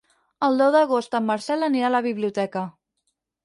El 0.47 0.55
deu 0.61 0.71
d'agost 0.75 1.19
en 1.21 1.29
Marcel 1.29 1.67
anirà 1.69 1.87
a 1.91 1.95
la 1.99 2.03
biblioteca. 2.09 2.69